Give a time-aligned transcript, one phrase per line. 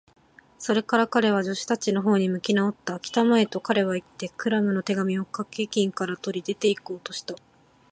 [0.57, 2.97] それから彼は、助手たちのほうに向きなおった。
[2.99, 7.35] 「きたまえ！」と、彼はいって、クラムの手紙をかけ金から取り、出ていこうとした。